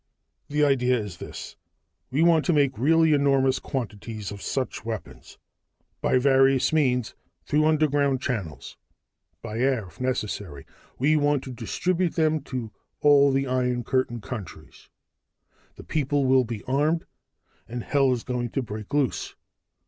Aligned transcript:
"The 0.49 0.65
idea 0.65 0.97
is 0.97 1.17
this. 1.17 1.55
We 2.09 2.23
want 2.23 2.43
to 2.45 2.53
make 2.53 2.75
really 2.79 3.13
enormous 3.13 3.59
quantities 3.59 4.31
of 4.31 4.41
such 4.41 4.83
weapons. 4.83 5.37
By 6.01 6.17
various 6.17 6.73
means 6.73 7.13
through 7.45 7.67
underground 7.67 8.19
channels, 8.19 8.77
by 9.43 9.59
air 9.59 9.85
if 9.85 10.01
necessary 10.01 10.65
we 10.97 11.15
want 11.17 11.43
to 11.43 11.51
distribute 11.53 12.15
them 12.15 12.41
to 12.45 12.71
all 13.01 13.31
the 13.31 13.45
Iron 13.45 13.83
Curtain 13.83 14.21
countries. 14.21 14.89
The 15.75 15.83
people 15.83 16.25
will 16.25 16.45
be 16.45 16.63
armed, 16.63 17.05
and 17.67 17.83
hell 17.83 18.11
is 18.11 18.23
going 18.23 18.49
to 18.53 18.63
break 18.63 18.91
loose! 18.91 19.35